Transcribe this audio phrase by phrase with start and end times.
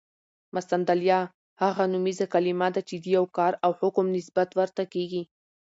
[0.55, 1.19] مسندالیه:
[1.63, 5.21] هغه نومیزه کلیمه ده، چي د یو کار او حکم نسبت ورته کیږي.